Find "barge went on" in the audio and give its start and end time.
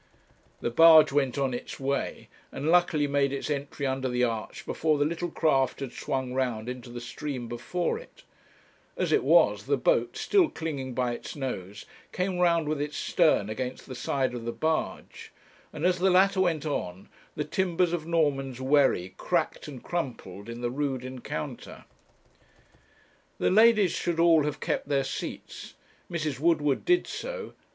0.71-1.53